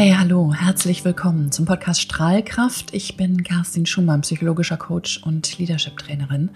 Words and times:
Hey, 0.00 0.14
hallo, 0.16 0.54
herzlich 0.54 1.04
willkommen 1.04 1.50
zum 1.50 1.64
Podcast 1.64 2.00
Strahlkraft. 2.00 2.94
Ich 2.94 3.16
bin 3.16 3.42
Kerstin 3.42 3.84
Schumann, 3.84 4.20
psychologischer 4.20 4.76
Coach 4.76 5.20
und 5.24 5.58
Leadership-Trainerin. 5.58 6.50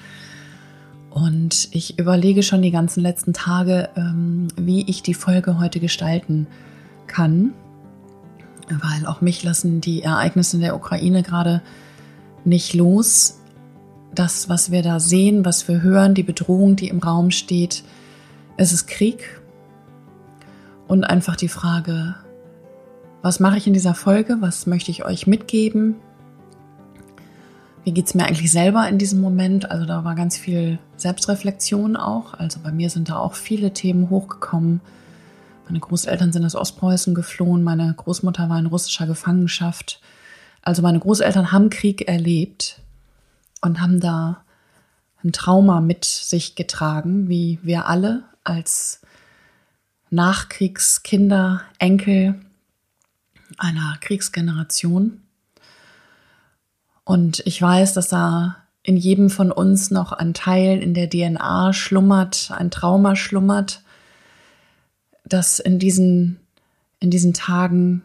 Und 1.11 1.67
ich 1.73 1.99
überlege 1.99 2.45
schon 2.45 2.63
die 2.63 2.71
ganzen 2.71 3.01
letzten 3.01 3.33
Tage, 3.33 3.89
ähm, 3.97 4.47
wie 4.55 4.89
ich 4.89 5.03
die 5.03 5.15
Folge 5.15 5.59
heute 5.59 5.81
gestalten 5.81 6.47
kann, 7.09 7.53
weil 8.69 9.07
auch 9.07 9.23
mich 9.23 9.43
lassen 9.43 9.81
die 9.81 10.05
Ereignisse 10.05 10.59
in 10.59 10.63
der 10.63 10.77
Ukraine 10.77 11.25
gerade 11.25 11.63
nicht 12.45 12.75
los. 12.75 13.41
Das, 14.15 14.49
was 14.49 14.71
wir 14.71 14.83
da 14.83 15.01
sehen, 15.01 15.45
was 15.45 15.67
wir 15.67 15.83
hören, 15.83 16.15
die 16.15 16.23
Bedrohung, 16.23 16.77
die 16.77 16.87
im 16.87 17.01
Raum 17.01 17.33
steht, 17.33 17.83
es 18.57 18.73
ist 18.73 18.87
Krieg. 18.87 19.43
Und 20.87 21.03
einfach 21.03 21.35
die 21.35 21.49
Frage, 21.49 22.15
was 23.23 23.39
mache 23.39 23.57
ich 23.57 23.69
in 23.69 23.73
dieser 23.73 23.95
Folge? 23.95 24.39
Was 24.41 24.67
möchte 24.67 24.91
ich 24.91 25.05
euch 25.05 25.29
mitgeben? 25.29 25.95
Wie 27.85 27.93
geht 27.93 28.07
es 28.07 28.15
mir 28.15 28.27
eigentlich 28.27 28.51
selber 28.51 28.89
in 28.89 28.99
diesem 28.99 29.21
Moment? 29.21 29.71
Also 29.71 29.87
da 29.87 30.05
war 30.05 30.15
ganz 30.17 30.37
viel 30.37 30.79
Selbstreflexion 30.97 31.97
auch. 31.97 32.35
Also 32.35 32.61
bei 32.61 32.73
mir 32.73 32.91
sind 32.91 33.09
da 33.09 33.19
auch 33.19 33.35
viele 33.35 33.73
Themen 33.73 34.11
hochgekommen. 34.11 34.81
Meine 35.67 35.79
Großeltern 35.79 36.33
sind 36.33 36.45
aus 36.45 36.57
Ostpreußen 36.57 37.15
geflohen. 37.15 37.63
Meine 37.63 37.95
Großmutter 37.97 38.49
war 38.49 38.59
in 38.59 38.67
russischer 38.67 39.07
Gefangenschaft. 39.07 40.01
Also 40.61 40.83
meine 40.83 40.99
Großeltern 40.99 41.53
haben 41.53 41.71
Krieg 41.71 42.09
erlebt 42.09 42.81
und 43.63 43.81
haben 43.81 44.01
da 44.01 44.45
ein 45.25 45.33
Trauma 45.33 45.81
mit 45.81 46.05
sich 46.05 46.57
getragen, 46.57 47.29
wie 47.29 47.61
wir 47.63 47.87
alle 47.87 48.25
als 48.43 49.01
Nachkriegskinder, 50.11 51.63
Enkel 51.79 52.41
einer 53.59 53.97
Kriegsgeneration. 54.01 55.23
Und 57.05 57.43
ich 57.47 57.61
weiß, 57.61 57.95
dass 57.95 58.09
da 58.09 58.57
in 58.83 58.97
jedem 58.97 59.31
von 59.31 59.53
uns 59.53 59.91
noch 59.91 60.13
ein 60.13 60.35
Teil 60.35 60.83
in 60.83 60.95
der 60.95 61.09
DNA 61.09 61.73
schlummert, 61.73 62.51
ein 62.51 62.71
Trauma 62.71 63.17
schlummert, 63.17 63.83
das 65.25 65.59
in 65.59 65.79
diesen, 65.79 66.41
in 67.01 67.11
diesen 67.11 67.33
Tagen 67.33 68.03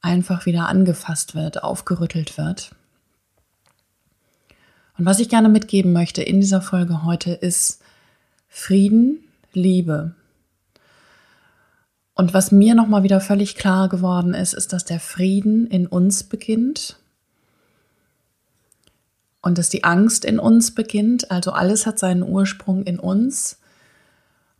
einfach 0.00 0.46
wieder 0.46 0.68
angefasst 0.68 1.34
wird, 1.34 1.62
aufgerüttelt 1.62 2.38
wird. 2.38 2.74
Und 4.98 5.06
was 5.06 5.20
ich 5.20 5.28
gerne 5.28 5.48
mitgeben 5.48 5.92
möchte 5.92 6.22
in 6.22 6.40
dieser 6.40 6.60
Folge 6.60 7.04
heute 7.04 7.32
ist 7.32 7.82
Frieden, 8.48 9.24
Liebe. 9.52 10.14
Und 12.22 12.34
was 12.34 12.52
mir 12.52 12.76
nochmal 12.76 13.02
wieder 13.02 13.20
völlig 13.20 13.56
klar 13.56 13.88
geworden 13.88 14.32
ist, 14.32 14.52
ist, 14.54 14.72
dass 14.72 14.84
der 14.84 15.00
Frieden 15.00 15.66
in 15.66 15.88
uns 15.88 16.22
beginnt 16.22 16.96
und 19.40 19.58
dass 19.58 19.70
die 19.70 19.82
Angst 19.82 20.24
in 20.24 20.38
uns 20.38 20.72
beginnt. 20.72 21.32
Also 21.32 21.50
alles 21.50 21.84
hat 21.84 21.98
seinen 21.98 22.22
Ursprung 22.22 22.84
in 22.84 23.00
uns. 23.00 23.58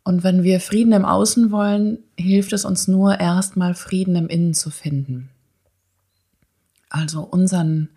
Und 0.03 0.25
wenn 0.25 0.43
wir 0.43 0.59
Frieden 0.59 0.91
im 0.91 1.05
Außen 1.05 1.51
wollen, 1.51 1.99
hilft 2.19 2.51
es 2.51 2.65
uns 2.65 2.89
nur 2.89 3.21
erstmal 3.21 3.75
Frieden 3.75 4.17
im 4.17 4.27
Innen 4.27 4.53
zu 4.53 4.69
finden. 4.69 5.29
Also 6.89 7.21
unseren 7.21 7.87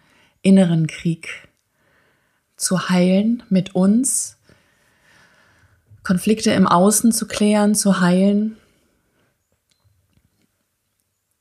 inneren 0.42 0.86
Krieg 0.86 1.48
zu 2.56 2.88
heilen 2.88 3.42
mit 3.48 3.74
uns, 3.74 4.36
Konflikte 6.04 6.52
im 6.52 6.68
Außen 6.68 7.10
zu 7.10 7.26
klären, 7.26 7.74
zu 7.74 7.98
heilen 8.00 8.56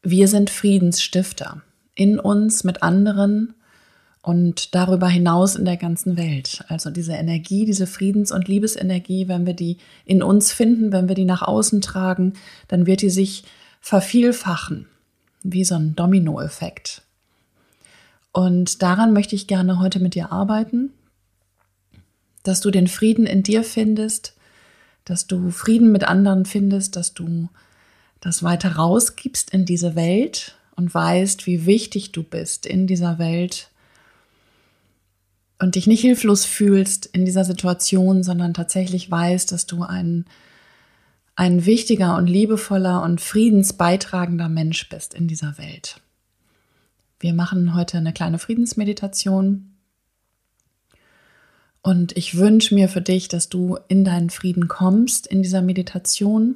wir 0.05 0.27
sind 0.27 0.49
Friedensstifter 0.49 1.61
in 1.95 2.19
uns, 2.19 2.63
mit 2.63 2.83
anderen 2.83 3.55
und 4.21 4.75
darüber 4.75 5.07
hinaus 5.07 5.55
in 5.55 5.65
der 5.65 5.77
ganzen 5.77 6.17
Welt. 6.17 6.63
Also 6.67 6.89
diese 6.89 7.13
Energie, 7.13 7.65
diese 7.65 7.87
Friedens- 7.87 8.31
und 8.31 8.47
Liebesenergie, 8.47 9.27
wenn 9.27 9.45
wir 9.45 9.53
die 9.53 9.77
in 10.05 10.21
uns 10.21 10.51
finden, 10.51 10.91
wenn 10.91 11.07
wir 11.07 11.15
die 11.15 11.25
nach 11.25 11.41
außen 11.41 11.81
tragen, 11.81 12.33
dann 12.67 12.85
wird 12.85 13.01
die 13.01 13.09
sich 13.09 13.43
vervielfachen, 13.81 14.87
wie 15.43 15.63
so 15.63 15.75
ein 15.75 15.95
Dominoeffekt. 15.95 17.01
Und 18.31 18.81
daran 18.81 19.13
möchte 19.13 19.35
ich 19.35 19.47
gerne 19.47 19.79
heute 19.79 19.99
mit 19.99 20.15
dir 20.15 20.31
arbeiten, 20.31 20.91
dass 22.43 22.61
du 22.61 22.69
den 22.69 22.87
Frieden 22.87 23.25
in 23.25 23.43
dir 23.43 23.63
findest, 23.63 24.35
dass 25.03 25.27
du 25.27 25.51
Frieden 25.51 25.91
mit 25.91 26.03
anderen 26.03 26.45
findest, 26.45 26.95
dass 26.95 27.13
du 27.13 27.49
das 28.25 28.41
weiter 28.41 28.75
rausgibst 28.75 29.51
in 29.51 29.65
diese 29.65 29.95
Welt 29.95 30.57
und 30.75 30.91
weißt, 30.91 31.45
wie 31.45 31.67
wichtig 31.67 32.11
du 32.11 32.23
bist 32.23 32.65
in 32.65 32.87
dieser 32.87 33.19
Welt 33.19 33.69
und 35.59 35.75
dich 35.75 35.85
nicht 35.85 36.01
hilflos 36.01 36.43
fühlst 36.43 37.05
in 37.05 37.23
dieser 37.23 37.45
Situation, 37.45 38.23
sondern 38.23 38.55
tatsächlich 38.55 39.11
weißt, 39.11 39.51
dass 39.51 39.67
du 39.67 39.83
ein, 39.83 40.25
ein 41.35 41.67
wichtiger 41.67 42.17
und 42.17 42.25
liebevoller 42.25 43.03
und 43.03 43.21
friedensbeitragender 43.21 44.49
Mensch 44.49 44.89
bist 44.89 45.13
in 45.13 45.27
dieser 45.27 45.59
Welt. 45.59 46.01
Wir 47.19 47.35
machen 47.35 47.75
heute 47.75 47.99
eine 47.99 48.11
kleine 48.11 48.39
Friedensmeditation. 48.39 49.75
Und 51.83 52.17
ich 52.17 52.37
wünsche 52.37 52.73
mir 52.73 52.89
für 52.89 53.01
dich, 53.01 53.27
dass 53.27 53.49
du 53.49 53.77
in 53.87 54.03
deinen 54.03 54.31
Frieden 54.31 54.67
kommst 54.67 55.27
in 55.27 55.43
dieser 55.43 55.61
Meditation 55.61 56.55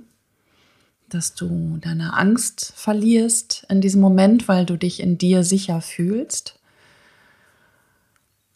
dass 1.14 1.34
du 1.36 1.78
deine 1.82 2.14
Angst 2.14 2.74
verlierst 2.76 3.66
in 3.70 3.82
diesem 3.82 4.02
Moment, 4.02 4.48
weil 4.48 4.66
du 4.66 4.78
dich 4.78 5.00
in 5.00 5.18
dir 5.18 5.44
sicher 5.44 5.82
fühlst. 5.82 6.60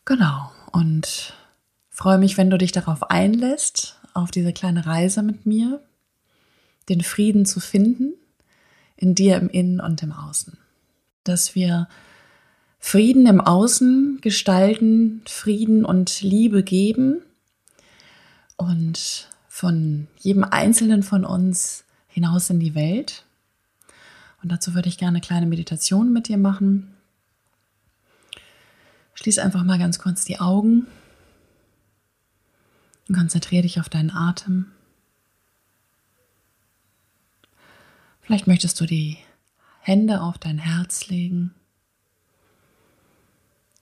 Genau. 0.06 0.52
Und 0.72 1.34
freue 1.90 2.18
mich, 2.18 2.38
wenn 2.38 2.50
du 2.50 2.58
dich 2.58 2.72
darauf 2.72 3.10
einlässt, 3.10 4.00
auf 4.14 4.32
diese 4.32 4.54
kleine 4.54 4.86
Reise 4.86 5.24
mit 5.24 5.46
mir, 5.46 5.82
den 6.90 7.02
Frieden 7.02 7.46
zu 7.46 7.60
finden, 7.60 8.14
in 8.96 9.16
dir 9.16 9.38
im 9.38 9.50
Innen 9.50 9.80
und 9.80 10.04
im 10.04 10.12
Außen. 10.12 10.58
Dass 11.24 11.56
wir 11.56 11.88
Frieden 12.80 13.28
im 13.28 13.40
Außen 13.40 14.20
gestalten, 14.22 15.22
Frieden 15.26 15.86
und 15.86 16.22
Liebe 16.22 16.64
geben 16.64 17.22
und 18.58 19.30
von 19.48 20.08
jedem 20.20 20.44
Einzelnen 20.44 21.04
von 21.04 21.24
uns 21.24 21.86
hinaus 22.14 22.50
in 22.50 22.60
die 22.60 22.76
Welt. 22.76 23.26
Und 24.42 24.52
dazu 24.52 24.76
würde 24.76 24.90
ich 24.90 24.98
gerne 24.98 25.18
eine 25.18 25.26
kleine 25.26 25.48
Meditation 25.48 26.14
mit 26.14 26.28
dir 26.28 26.38
machen. 26.38 26.94
Schließ 29.16 29.40
einfach 29.40 29.64
mal 29.64 29.80
ganz 29.80 30.00
kurz 30.00 30.26
die 30.26 30.40
Augen 30.40 30.86
und 33.08 33.16
konzentriere 33.16 33.64
dich 33.64 33.80
auf 33.80 33.90
deinen 33.90 34.12
Atem. 34.12 34.72
Vielleicht 38.22 38.48
möchtest 38.48 38.80
du 38.80 38.86
die 38.86 39.18
Hände 39.80 40.22
auf 40.22 40.38
dein 40.38 40.58
Herz 40.58 41.08
legen 41.08 41.54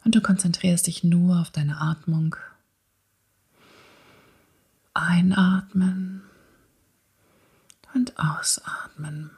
und 0.04 0.16
du 0.16 0.22
konzentrierst 0.22 0.88
dich 0.88 1.04
nur 1.04 1.40
auf 1.40 1.52
deine 1.52 1.80
Atmung. 1.80 2.36
Einatmen 4.94 6.24
und 7.94 8.18
ausatmen. 8.18 9.32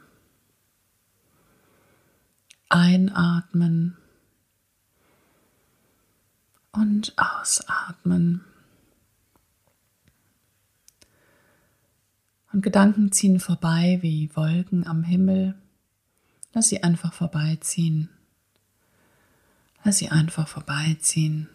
Einatmen 2.68 3.96
und 6.72 7.14
ausatmen. 7.16 8.44
Und 12.52 12.62
Gedanken 12.62 13.10
ziehen 13.12 13.40
vorbei 13.40 13.98
wie 14.02 14.30
Wolken 14.34 14.86
am 14.86 15.02
Himmel. 15.02 15.54
Lass 16.52 16.68
sie 16.68 16.82
einfach 16.82 17.12
vorbeiziehen. 17.12 18.10
Lass 19.82 19.98
sie 19.98 20.08
einfach 20.08 20.46
vorbeiziehen. 20.46 21.48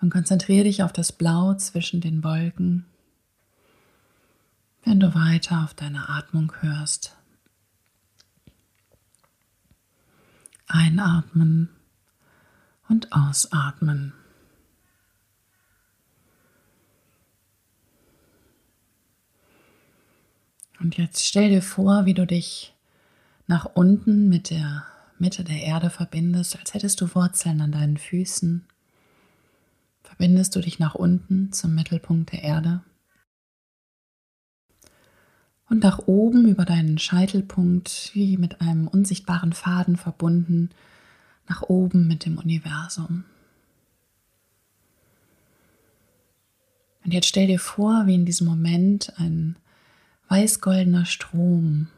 Und 0.00 0.10
konzentriere 0.10 0.64
dich 0.64 0.82
auf 0.82 0.92
das 0.92 1.12
Blau 1.12 1.54
zwischen 1.54 2.00
den 2.00 2.22
Wolken 2.22 2.84
wenn 4.84 5.00
du 5.00 5.14
weiter 5.14 5.62
auf 5.64 5.74
deine 5.74 6.08
Atmung 6.08 6.52
hörst. 6.60 7.16
Einatmen 10.66 11.68
und 12.88 13.12
ausatmen. 13.12 14.12
Und 20.80 20.96
jetzt 20.96 21.24
stell 21.24 21.50
dir 21.50 21.62
vor, 21.62 22.06
wie 22.06 22.14
du 22.14 22.26
dich 22.26 22.74
nach 23.46 23.66
unten 23.66 24.28
mit 24.28 24.50
der 24.50 24.84
Mitte 25.18 25.44
der 25.44 25.62
Erde 25.62 25.90
verbindest, 25.90 26.58
als 26.58 26.74
hättest 26.74 27.00
du 27.00 27.14
Wurzeln 27.14 27.60
an 27.60 27.70
deinen 27.70 27.96
Füßen. 27.96 28.66
Verbindest 30.02 30.56
du 30.56 30.60
dich 30.60 30.80
nach 30.80 30.96
unten 30.96 31.52
zum 31.52 31.74
Mittelpunkt 31.76 32.32
der 32.32 32.42
Erde. 32.42 32.82
Und 35.72 35.84
nach 35.84 36.00
oben 36.00 36.46
über 36.48 36.66
deinen 36.66 36.98
Scheitelpunkt, 36.98 38.10
wie 38.12 38.36
mit 38.36 38.60
einem 38.60 38.88
unsichtbaren 38.88 39.54
Faden 39.54 39.96
verbunden, 39.96 40.68
nach 41.48 41.62
oben 41.62 42.06
mit 42.06 42.26
dem 42.26 42.36
Universum. 42.36 43.24
Und 47.02 47.14
jetzt 47.14 47.26
stell 47.26 47.46
dir 47.46 47.58
vor, 47.58 48.02
wie 48.04 48.16
in 48.16 48.26
diesem 48.26 48.48
Moment 48.48 49.14
ein 49.16 49.56
weißgoldener 50.28 51.06
Strom 51.06 51.88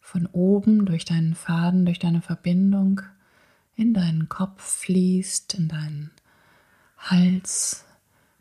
von 0.00 0.24
oben 0.24 0.86
durch 0.86 1.04
deinen 1.04 1.34
Faden, 1.34 1.84
durch 1.84 1.98
deine 1.98 2.22
Verbindung 2.22 3.02
in 3.76 3.92
deinen 3.92 4.30
Kopf 4.30 4.62
fließt, 4.62 5.52
in 5.52 5.68
deinen 5.68 6.12
Hals, 6.96 7.84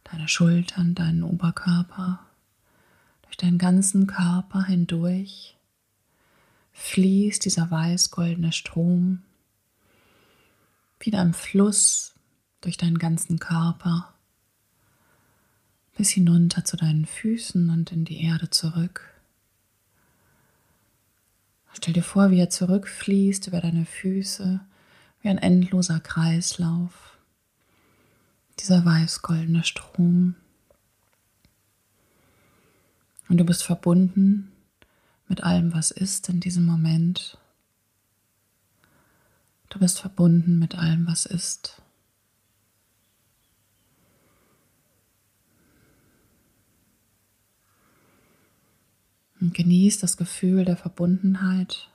deine 0.06 0.30
Schultern, 0.30 0.96
deinen 0.96 1.24
Oberkörper, 1.24 2.29
deinen 3.42 3.58
ganzen 3.58 4.08
Körper 4.08 4.66
hindurch 4.66 5.58
fließt 6.74 7.44
dieser 7.44 7.72
weiß-goldene 7.72 8.52
Strom 8.52 9.24
wie 11.00 11.14
ein 11.14 11.34
Fluss 11.34 12.14
durch 12.62 12.78
deinen 12.78 13.00
ganzen 13.00 13.40
Körper 13.40 14.14
bis 15.96 16.10
hinunter 16.10 16.64
zu 16.64 16.78
deinen 16.78 17.06
Füßen 17.06 17.70
und 17.70 17.92
in 17.92 18.06
die 18.06 18.22
Erde 18.24 18.50
zurück. 18.50 19.02
Stell 21.74 21.94
dir 21.94 22.04
vor, 22.04 22.32
wie 22.32 22.40
er 22.40 22.50
zurückfließt 22.50 23.48
über 23.48 23.62
deine 23.62 23.86
Füße, 23.86 24.60
wie 25.22 25.30
ein 25.30 25.38
endloser 25.38 26.00
Kreislauf. 26.00 27.18
Dieser 28.60 28.84
weiß-goldene 28.84 29.64
Strom. 29.64 30.36
Und 33.30 33.38
du 33.38 33.46
bist 33.46 33.64
verbunden 33.64 34.52
mit 35.28 35.44
allem, 35.44 35.74
was 35.74 35.92
ist 35.92 36.28
in 36.30 36.40
diesem 36.40 36.66
Moment. 36.66 37.38
Du 39.70 39.78
bist 39.78 40.00
verbunden 40.00 40.58
mit 40.58 40.76
allem, 40.76 41.06
was 41.08 41.28
ist. 41.28 41.82
Und 49.40 49.54
genieß 49.54 50.00
das 50.00 50.18
Gefühl 50.18 50.66
der 50.66 50.76
Verbundenheit, 50.76 51.88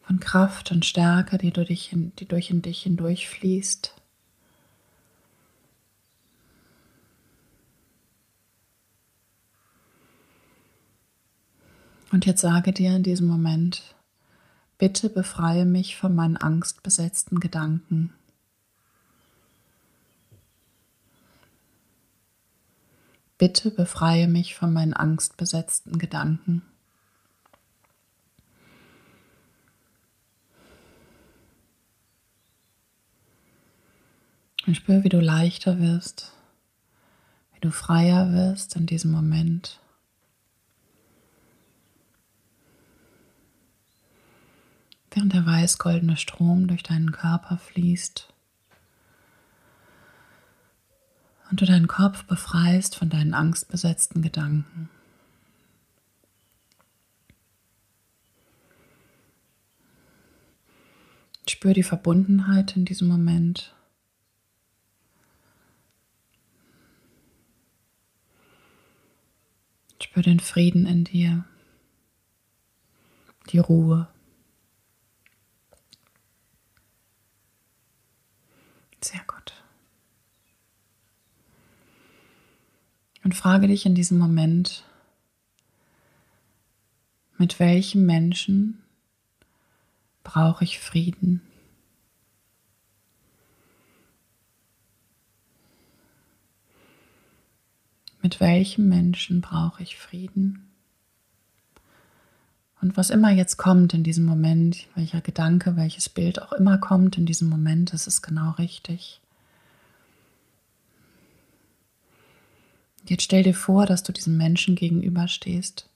von 0.00 0.20
Kraft 0.20 0.70
und 0.70 0.86
Stärke, 0.86 1.36
die, 1.36 1.50
du 1.50 1.64
dich 1.64 1.92
in, 1.92 2.14
die 2.16 2.26
durch 2.26 2.50
in 2.50 2.62
dich 2.62 2.82
hindurchfließt. 2.82 3.95
Und 12.12 12.24
jetzt 12.24 12.40
sage 12.40 12.72
dir 12.72 12.94
in 12.94 13.02
diesem 13.02 13.26
Moment, 13.26 13.94
bitte 14.78 15.10
befreie 15.10 15.64
mich 15.64 15.96
von 15.96 16.14
meinen 16.14 16.36
angstbesetzten 16.36 17.40
Gedanken. 17.40 18.12
Bitte 23.38 23.70
befreie 23.70 24.28
mich 24.28 24.54
von 24.54 24.72
meinen 24.72 24.94
angstbesetzten 24.94 25.98
Gedanken. 25.98 26.62
Und 34.66 34.74
spür, 34.74 35.04
wie 35.04 35.08
du 35.08 35.20
leichter 35.20 35.78
wirst, 35.78 36.32
wie 37.54 37.60
du 37.60 37.70
freier 37.70 38.32
wirst 38.32 38.74
in 38.74 38.86
diesem 38.86 39.12
Moment. 39.12 39.80
Während 45.16 45.32
der 45.32 45.46
weiß-goldene 45.46 46.16
Strom 46.16 46.68
durch 46.68 46.84
deinen 46.84 47.10
Körper 47.10 47.56
fließt. 47.56 48.32
und 51.50 51.60
du 51.60 51.64
deinen 51.64 51.86
Kopf 51.86 52.24
befreist 52.24 52.96
von 52.96 53.08
deinen 53.08 53.32
angstbesetzten 53.32 54.20
Gedanken. 54.20 54.90
Spür 61.48 61.72
die 61.72 61.84
Verbundenheit 61.84 62.76
in 62.76 62.84
diesem 62.84 63.08
Moment. 63.08 63.74
Spür 70.02 70.22
den 70.22 70.40
Frieden 70.40 70.86
in 70.86 71.04
dir, 71.04 71.44
die 73.50 73.58
Ruhe. 73.58 74.08
Sehr 79.00 79.20
gut. 79.26 79.52
Und 83.26 83.34
frage 83.34 83.66
dich 83.66 83.84
in 83.84 83.96
diesem 83.96 84.18
Moment, 84.18 84.84
mit 87.38 87.58
welchem 87.58 88.06
Menschen 88.06 88.80
brauche 90.22 90.62
ich 90.62 90.78
Frieden? 90.78 91.42
Mit 98.22 98.38
welchem 98.38 98.88
Menschen 98.88 99.40
brauche 99.40 99.82
ich 99.82 99.96
Frieden? 99.96 100.70
Und 102.80 102.96
was 102.96 103.10
immer 103.10 103.32
jetzt 103.32 103.56
kommt 103.56 103.92
in 103.92 104.04
diesem 104.04 104.24
Moment, 104.24 104.86
welcher 104.94 105.20
Gedanke, 105.20 105.74
welches 105.74 106.08
Bild 106.08 106.40
auch 106.40 106.52
immer 106.52 106.78
kommt 106.78 107.18
in 107.18 107.26
diesem 107.26 107.48
Moment, 107.48 107.92
das 107.92 108.06
ist 108.06 108.22
genau 108.22 108.52
richtig. 108.52 109.20
Jetzt 113.08 113.22
stell 113.22 113.44
dir 113.44 113.54
vor, 113.54 113.86
dass 113.86 114.02
du 114.02 114.12
diesem 114.12 114.36
Menschen 114.36 114.74
gegenüberstehst. 114.74 115.88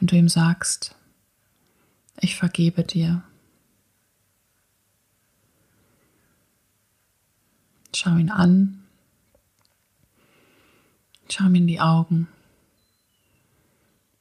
Und 0.00 0.12
du 0.12 0.16
ihm 0.16 0.28
sagst, 0.28 0.94
ich 2.20 2.36
vergebe 2.36 2.84
dir. 2.84 3.22
Schau 7.94 8.16
ihn 8.16 8.30
an. 8.30 8.84
Schau 11.30 11.46
ihm 11.46 11.54
in 11.54 11.66
die 11.66 11.80
Augen. 11.80 12.28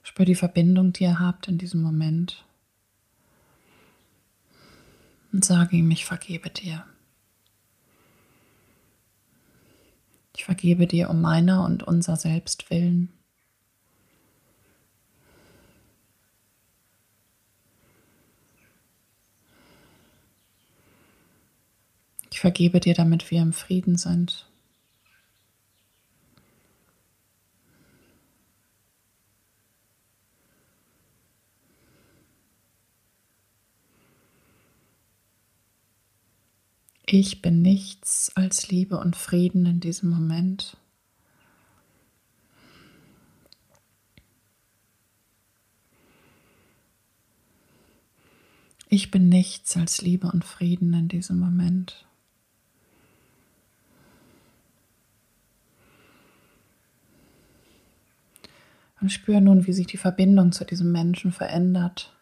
Spür 0.03 0.25
die 0.25 0.35
Verbindung, 0.35 0.93
die 0.93 1.03
ihr 1.03 1.19
habt 1.19 1.47
in 1.49 1.57
diesem 1.57 1.81
Moment. 1.81 2.45
Und 5.31 5.43
sage 5.43 5.75
ihm, 5.75 5.91
ich 5.91 6.05
vergebe 6.05 6.49
dir. 6.49 6.85
Ich 10.39 10.45
vergebe 10.45 10.87
dir 10.87 11.09
um 11.09 11.19
meiner 11.19 11.65
und 11.65 11.83
unser 11.83 12.15
Selbst 12.15 12.69
willen. 12.69 13.09
Ich 22.31 22.39
vergebe 22.39 22.79
dir, 22.79 22.93
damit 22.93 23.29
wir 23.31 23.41
im 23.41 23.51
Frieden 23.51 23.97
sind. 23.97 24.48
Ich 37.11 37.41
bin 37.41 37.63
nichts 37.63 38.31
als 38.35 38.69
Liebe 38.69 38.99
und 38.99 39.15
Frieden 39.15 39.65
in 39.65 39.79
diesem 39.79 40.11
Moment. 40.11 40.77
Ich 48.89 49.09
bin 49.09 49.27
nichts 49.27 49.75
als 49.75 50.03
Liebe 50.03 50.27
und 50.27 50.45
Frieden 50.45 50.93
in 50.93 51.07
diesem 51.07 51.39
Moment. 51.39 52.05
Und 59.01 59.11
spüre 59.11 59.41
nun, 59.41 59.65
wie 59.65 59.73
sich 59.73 59.87
die 59.87 59.97
Verbindung 59.97 60.51
zu 60.51 60.63
diesem 60.63 60.91
Menschen 60.91 61.31
verändert, 61.31 62.15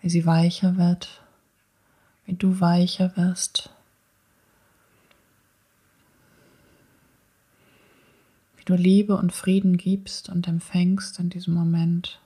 wie 0.00 0.10
sie 0.10 0.26
weicher 0.26 0.76
wird, 0.78 1.22
wie 2.24 2.34
du 2.34 2.58
weicher 2.58 3.16
wirst. 3.16 3.73
wie 8.64 8.76
du 8.76 8.76
Liebe 8.76 9.16
und 9.16 9.30
Frieden 9.30 9.76
gibst 9.76 10.30
und 10.30 10.48
empfängst 10.48 11.18
in 11.18 11.28
diesem 11.28 11.52
Moment. 11.52 12.18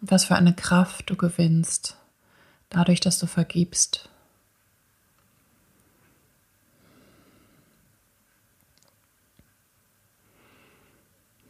Was 0.00 0.24
für 0.24 0.34
eine 0.34 0.54
Kraft 0.54 1.08
du 1.10 1.16
gewinnst, 1.16 1.96
dadurch, 2.70 2.98
dass 2.98 3.20
du 3.20 3.26
vergibst. 3.26 4.08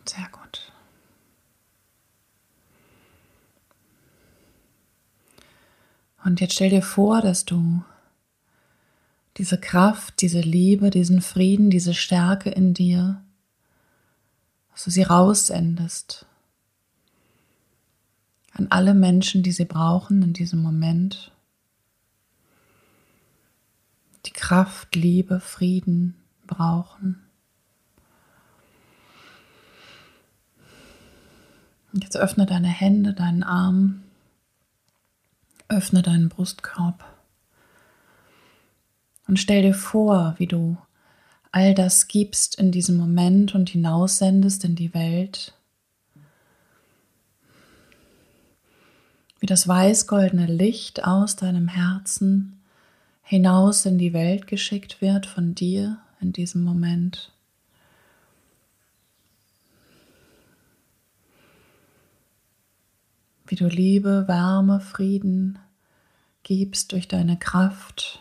Sehr 0.04 0.28
gut. 0.32 0.72
Und 6.24 6.40
jetzt 6.40 6.54
stell 6.54 6.68
dir 6.68 6.82
vor, 6.82 7.22
dass 7.22 7.46
du 7.46 7.82
diese 9.40 9.58
Kraft, 9.58 10.20
diese 10.20 10.42
Liebe, 10.42 10.90
diesen 10.90 11.22
Frieden, 11.22 11.70
diese 11.70 11.94
Stärke 11.94 12.50
in 12.50 12.74
dir, 12.74 13.24
dass 14.70 14.84
du 14.84 14.90
sie 14.90 15.02
raussendest 15.02 16.26
an 18.52 18.66
alle 18.68 18.92
Menschen, 18.92 19.42
die 19.42 19.52
sie 19.52 19.64
brauchen 19.64 20.20
in 20.20 20.34
diesem 20.34 20.60
Moment. 20.60 21.32
Die 24.26 24.32
Kraft, 24.32 24.94
Liebe, 24.94 25.40
Frieden 25.40 26.16
brauchen. 26.46 27.22
Jetzt 31.94 32.18
öffne 32.18 32.44
deine 32.44 32.68
Hände, 32.68 33.14
deinen 33.14 33.42
Arm, 33.42 34.02
öffne 35.68 36.02
deinen 36.02 36.28
Brustkorb 36.28 37.09
und 39.30 39.38
stell 39.38 39.62
dir 39.62 39.74
vor, 39.74 40.34
wie 40.38 40.48
du 40.48 40.76
all 41.52 41.72
das 41.72 42.08
gibst 42.08 42.58
in 42.58 42.72
diesem 42.72 42.96
Moment 42.96 43.54
und 43.54 43.70
hinaussendest 43.70 44.64
in 44.64 44.74
die 44.74 44.92
Welt. 44.92 45.54
Wie 49.38 49.46
das 49.46 49.68
weiß-goldene 49.68 50.46
Licht 50.46 51.04
aus 51.04 51.36
deinem 51.36 51.68
Herzen 51.68 52.60
hinaus 53.22 53.86
in 53.86 53.98
die 53.98 54.12
Welt 54.12 54.48
geschickt 54.48 55.00
wird 55.00 55.26
von 55.26 55.54
dir 55.54 55.98
in 56.20 56.32
diesem 56.32 56.64
Moment. 56.64 57.30
Wie 63.46 63.54
du 63.54 63.68
Liebe, 63.68 64.26
Wärme, 64.26 64.80
Frieden 64.80 65.60
gibst 66.42 66.90
durch 66.90 67.06
deine 67.06 67.38
Kraft 67.38 68.20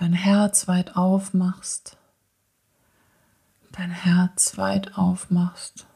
dein 0.00 0.14
Herz 0.14 0.66
weit 0.66 0.96
aufmachst, 0.96 1.98
dein 3.70 3.90
Herz 3.90 4.56
weit 4.56 4.96
aufmachst 4.96 5.86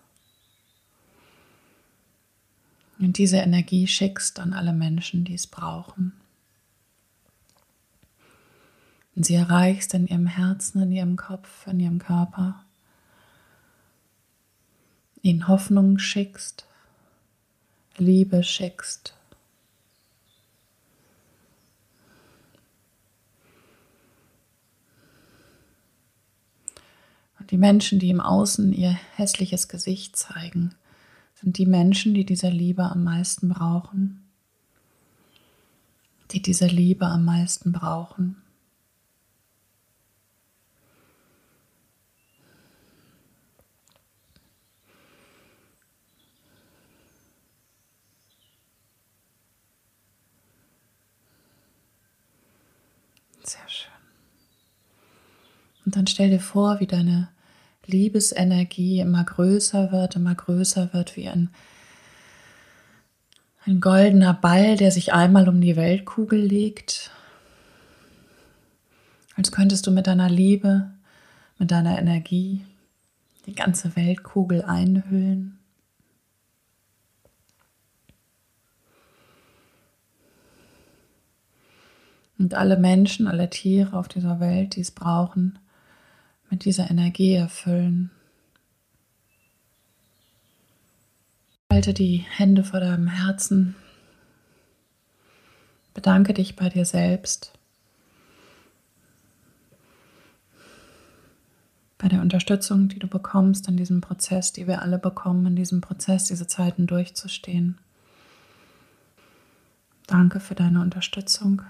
und 2.99 3.17
diese 3.17 3.39
Energie 3.39 3.87
schickst 3.87 4.41
an 4.41 4.53
alle 4.53 4.75
Menschen, 4.75 5.25
die 5.25 5.33
es 5.33 5.47
brauchen. 5.47 6.13
Und 9.17 9.25
sie 9.25 9.37
erreichst 9.37 9.95
in 9.95 10.07
ihrem 10.07 10.27
Herzen, 10.27 10.83
in 10.83 10.93
ihrem 10.93 11.17
Kopf, 11.17 11.67
in 11.67 11.81
ihrem 11.81 11.99
Körper. 11.99 12.63
Ihnen 15.23 15.49
Hoffnung 15.49 15.99
schickst, 15.99 16.67
Liebe 17.97 18.43
schickst. 18.43 19.15
Die 27.51 27.59
Menschen, 27.59 27.99
die 27.99 28.11
im 28.11 28.21
Außen 28.21 28.73
ihr 28.73 28.99
hässliches 29.17 29.69
Gesicht 29.69 30.17
zeigen, 30.17 30.75
sind 31.35 31.59
die 31.59 31.67
Menschen, 31.67 32.15
die 32.15 32.25
diese 32.25 32.49
Liebe 32.49 32.85
am 32.85 33.05
meisten 33.05 33.49
brauchen. 33.49 34.21
Die 36.31 36.41
diese 36.43 36.67
Liebe 36.67 37.07
am 37.07 37.25
meisten 37.25 37.73
brauchen. 37.73 38.37
Sehr 53.43 53.69
schön. 53.69 53.93
Und 55.85 55.97
dann 55.97 56.07
stell 56.07 56.31
dir 56.31 56.41
vor, 56.41 56.81
wie 56.81 56.87
deine 56.87 57.34
Liebesenergie 57.87 59.01
immer 59.01 59.25
größer 59.25 59.93
wird, 59.93 60.17
immer 60.17 60.35
größer 60.35 60.93
wird 60.93 61.17
wie 61.17 61.29
ein, 61.29 61.51
ein 63.65 63.81
goldener 63.81 64.35
Ball, 64.35 64.77
der 64.77 64.91
sich 64.91 65.13
einmal 65.13 65.49
um 65.49 65.61
die 65.61 65.77
Weltkugel 65.77 66.41
legt. 66.41 67.11
Als 69.37 69.51
könntest 69.53 69.87
du 69.87 69.91
mit 69.91 70.07
deiner 70.07 70.29
Liebe, 70.29 70.91
mit 71.59 71.71
deiner 71.71 71.99
Energie 71.99 72.65
die 73.47 73.55
ganze 73.55 73.97
Weltkugel 73.97 74.63
einhüllen. 74.63 75.59
Und 82.39 82.55
alle 82.55 82.77
Menschen, 82.77 83.27
alle 83.27 83.49
Tiere 83.49 83.97
auf 83.97 84.09
dieser 84.09 84.41
Welt, 84.41 84.77
die 84.77 84.81
es 84.81 84.91
brauchen, 84.91 85.59
mit 86.55 86.65
dieser 86.65 86.89
Energie 86.89 87.35
erfüllen. 87.35 88.13
Halte 91.69 91.93
die 91.93 92.19
Hände 92.19 92.63
vor 92.63 92.79
deinem 92.79 93.09
Herzen. 93.09 93.75
Bedanke 95.95 96.33
dich 96.33 96.55
bei 96.55 96.69
dir 96.69 96.85
selbst. 96.85 97.53
Bei 101.99 102.07
der 102.07 102.21
Unterstützung, 102.21 102.87
die 102.87 103.01
du 103.01 103.09
bekommst 103.09 103.67
in 103.67 103.77
diesem 103.77 104.01
Prozess, 104.01 104.53
die 104.53 104.69
wir 104.69 104.81
alle 104.81 105.01
bekommen, 105.01 105.47
in 105.47 105.57
diesem 105.57 105.81
Prozess, 105.81 106.27
diese 106.27 106.47
Zeiten 106.47 106.87
durchzustehen. 106.87 107.79
Danke 110.07 110.39
für 110.39 110.55
deine 110.55 110.83
Unterstützung, 110.83 111.63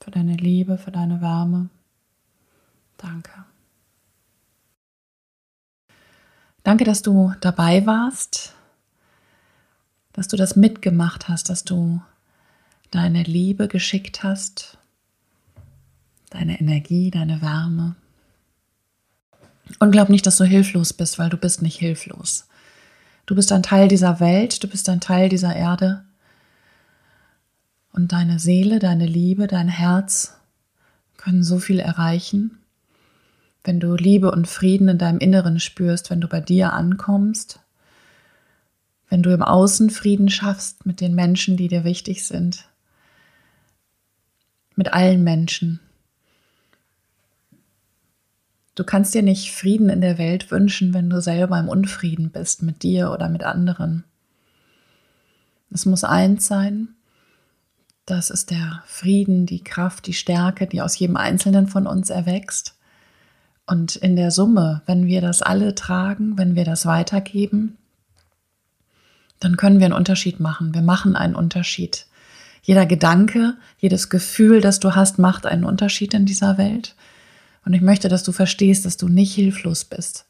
für 0.00 0.10
deine 0.10 0.34
Liebe, 0.34 0.78
für 0.78 0.92
deine 0.92 1.20
Wärme. 1.20 1.68
Danke. 2.96 3.44
Danke, 6.64 6.84
dass 6.84 7.02
du 7.02 7.34
dabei 7.40 7.84
warst, 7.84 8.54
dass 10.14 10.28
du 10.28 10.36
das 10.36 10.56
mitgemacht 10.56 11.28
hast, 11.28 11.50
dass 11.50 11.64
du 11.64 12.00
deine 12.90 13.22
Liebe 13.22 13.68
geschickt 13.68 14.22
hast, 14.22 14.78
deine 16.30 16.58
Energie, 16.58 17.10
deine 17.10 17.42
Wärme. 17.42 17.96
Und 19.78 19.90
glaub 19.90 20.08
nicht, 20.08 20.26
dass 20.26 20.38
du 20.38 20.44
hilflos 20.44 20.94
bist, 20.94 21.18
weil 21.18 21.28
du 21.28 21.36
bist 21.36 21.60
nicht 21.60 21.78
hilflos. 21.78 22.46
Du 23.26 23.34
bist 23.34 23.52
ein 23.52 23.62
Teil 23.62 23.88
dieser 23.88 24.20
Welt, 24.20 24.62
du 24.62 24.68
bist 24.68 24.88
ein 24.88 25.00
Teil 25.00 25.28
dieser 25.28 25.54
Erde. 25.54 26.04
Und 27.92 28.12
deine 28.12 28.38
Seele, 28.38 28.78
deine 28.78 29.06
Liebe, 29.06 29.48
dein 29.48 29.68
Herz 29.68 30.34
können 31.18 31.44
so 31.44 31.58
viel 31.58 31.78
erreichen 31.78 32.63
wenn 33.64 33.80
du 33.80 33.96
Liebe 33.96 34.30
und 34.30 34.46
Frieden 34.46 34.88
in 34.88 34.98
deinem 34.98 35.18
Inneren 35.18 35.58
spürst, 35.58 36.10
wenn 36.10 36.20
du 36.20 36.28
bei 36.28 36.40
dir 36.40 36.74
ankommst, 36.74 37.60
wenn 39.08 39.22
du 39.22 39.32
im 39.32 39.42
Außen 39.42 39.90
Frieden 39.90 40.28
schaffst 40.28 40.86
mit 40.86 41.00
den 41.00 41.14
Menschen, 41.14 41.56
die 41.56 41.68
dir 41.68 41.82
wichtig 41.82 42.26
sind, 42.26 42.68
mit 44.76 44.92
allen 44.92 45.24
Menschen. 45.24 45.80
Du 48.74 48.84
kannst 48.84 49.14
dir 49.14 49.22
nicht 49.22 49.52
Frieden 49.52 49.88
in 49.88 50.00
der 50.00 50.18
Welt 50.18 50.50
wünschen, 50.50 50.92
wenn 50.92 51.08
du 51.08 51.22
selber 51.22 51.58
im 51.58 51.68
Unfrieden 51.68 52.30
bist 52.30 52.62
mit 52.62 52.82
dir 52.82 53.12
oder 53.12 53.28
mit 53.28 53.44
anderen. 53.44 54.04
Es 55.70 55.86
muss 55.86 56.04
eins 56.04 56.46
sein, 56.46 56.88
das 58.04 58.30
ist 58.30 58.50
der 58.50 58.82
Frieden, 58.86 59.46
die 59.46 59.64
Kraft, 59.64 60.06
die 60.06 60.12
Stärke, 60.12 60.66
die 60.66 60.82
aus 60.82 60.98
jedem 60.98 61.16
Einzelnen 61.16 61.68
von 61.68 61.86
uns 61.86 62.10
erwächst. 62.10 62.74
Und 63.66 63.96
in 63.96 64.16
der 64.16 64.30
Summe, 64.30 64.82
wenn 64.86 65.06
wir 65.06 65.20
das 65.20 65.40
alle 65.40 65.74
tragen, 65.74 66.36
wenn 66.36 66.54
wir 66.54 66.64
das 66.64 66.84
weitergeben, 66.84 67.78
dann 69.40 69.56
können 69.56 69.78
wir 69.78 69.86
einen 69.86 69.94
Unterschied 69.94 70.40
machen. 70.40 70.74
Wir 70.74 70.82
machen 70.82 71.16
einen 71.16 71.34
Unterschied. 71.34 72.06
Jeder 72.62 72.86
Gedanke, 72.86 73.56
jedes 73.78 74.08
Gefühl, 74.08 74.60
das 74.60 74.80
du 74.80 74.94
hast, 74.94 75.18
macht 75.18 75.46
einen 75.46 75.64
Unterschied 75.64 76.14
in 76.14 76.26
dieser 76.26 76.56
Welt. 76.56 76.94
Und 77.64 77.72
ich 77.74 77.80
möchte, 77.80 78.08
dass 78.08 78.22
du 78.22 78.32
verstehst, 78.32 78.84
dass 78.84 78.96
du 78.96 79.08
nicht 79.08 79.34
hilflos 79.34 79.84
bist. 79.84 80.26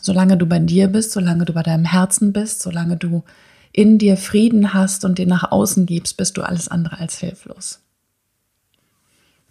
Solange 0.00 0.36
du 0.36 0.46
bei 0.46 0.58
dir 0.58 0.88
bist, 0.88 1.12
solange 1.12 1.46
du 1.46 1.54
bei 1.54 1.62
deinem 1.62 1.86
Herzen 1.86 2.32
bist, 2.32 2.62
solange 2.62 2.96
du 2.98 3.24
in 3.72 3.98
dir 3.98 4.16
Frieden 4.16 4.74
hast 4.74 5.04
und 5.04 5.18
den 5.18 5.28
nach 5.28 5.50
außen 5.50 5.86
gibst, 5.86 6.16
bist 6.18 6.36
du 6.36 6.42
alles 6.42 6.68
andere 6.68 6.98
als 6.98 7.18
hilflos. 7.18 7.80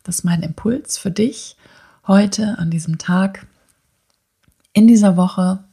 Das 0.04 0.20
ist 0.20 0.24
mein 0.24 0.44
Impuls 0.44 0.98
für 0.98 1.12
dich 1.12 1.58
heute, 2.08 2.58
an 2.60 2.70
diesem 2.70 2.98
Tag, 2.98 3.48
in 4.74 4.88
dieser 4.88 5.16
Woche. 5.16 5.64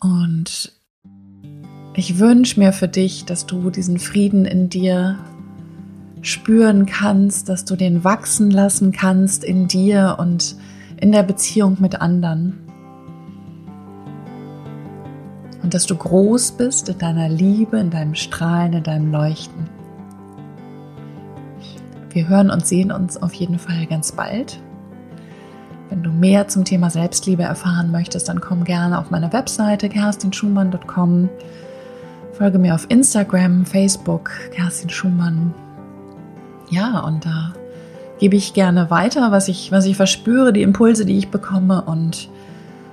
Und 0.00 0.72
ich 1.94 2.18
wünsche 2.18 2.58
mir 2.58 2.72
für 2.72 2.88
dich, 2.88 3.24
dass 3.26 3.46
du 3.46 3.70
diesen 3.70 3.98
Frieden 3.98 4.46
in 4.46 4.70
dir 4.70 5.18
spüren 6.22 6.86
kannst, 6.86 7.48
dass 7.48 7.64
du 7.64 7.76
den 7.76 8.04
wachsen 8.04 8.50
lassen 8.50 8.92
kannst 8.92 9.44
in 9.44 9.68
dir 9.68 10.16
und 10.18 10.56
in 11.00 11.12
der 11.12 11.22
Beziehung 11.22 11.76
mit 11.80 12.00
anderen. 12.00 12.58
Und 15.62 15.74
dass 15.74 15.86
du 15.86 15.94
groß 15.94 16.52
bist 16.52 16.88
in 16.88 16.98
deiner 16.98 17.28
Liebe, 17.28 17.78
in 17.78 17.90
deinem 17.90 18.14
Strahlen, 18.14 18.72
in 18.72 18.82
deinem 18.82 19.12
Leuchten. 19.12 19.79
Wir 22.10 22.28
hören 22.28 22.50
und 22.50 22.66
sehen 22.66 22.92
uns 22.92 23.22
auf 23.22 23.32
jeden 23.34 23.58
Fall 23.58 23.86
ganz 23.86 24.12
bald. 24.12 24.60
Wenn 25.88 26.02
du 26.02 26.10
mehr 26.10 26.48
zum 26.48 26.64
Thema 26.64 26.90
Selbstliebe 26.90 27.42
erfahren 27.42 27.90
möchtest, 27.90 28.28
dann 28.28 28.40
komm 28.40 28.64
gerne 28.64 28.98
auf 28.98 29.10
meine 29.10 29.32
Webseite 29.32 29.88
kerstinschumann.com. 29.88 31.28
Folge 32.32 32.58
mir 32.58 32.74
auf 32.74 32.86
Instagram, 32.88 33.66
Facebook, 33.66 34.30
Kerstin 34.52 34.88
Schumann. 34.88 35.52
Ja, 36.70 37.00
und 37.00 37.26
da 37.26 37.52
gebe 38.18 38.36
ich 38.36 38.54
gerne 38.54 38.90
weiter, 38.90 39.32
was 39.32 39.48
ich, 39.48 39.72
was 39.72 39.84
ich 39.84 39.96
verspüre, 39.96 40.52
die 40.52 40.62
Impulse, 40.62 41.04
die 41.04 41.18
ich 41.18 41.30
bekomme 41.30 41.82
und 41.82 42.28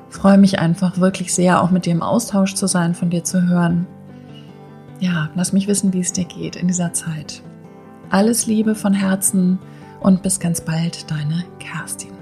freue 0.09 0.38
mich 0.38 0.57
einfach 0.57 0.97
wirklich 0.97 1.33
sehr, 1.33 1.62
auch 1.62 1.69
mit 1.69 1.86
dir 1.86 1.91
im 1.91 2.01
Austausch 2.01 2.55
zu 2.55 2.67
sein, 2.67 2.95
von 2.95 3.09
dir 3.09 3.24
zu 3.24 3.47
hören. 3.47 3.86
Ja, 5.00 5.29
lass 5.36 5.53
mich 5.53 5.67
wissen, 5.67 5.93
wie 5.93 6.00
es 6.00 6.13
dir 6.13 6.25
geht 6.25 6.55
in 6.55 6.67
dieser 6.67 6.93
Zeit. 6.93 7.43
Alles 8.09 8.47
Liebe 8.47 8.75
von 8.75 8.93
Herzen 8.93 9.59
und 9.99 10.23
bis 10.23 10.39
ganz 10.39 10.61
bald, 10.61 11.11
deine 11.11 11.43
Kerstin. 11.59 12.16